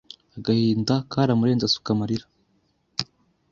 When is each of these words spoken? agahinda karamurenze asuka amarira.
agahinda 0.37 0.93
karamurenze 1.11 1.63
asuka 1.65 1.89
amarira. 1.95 2.25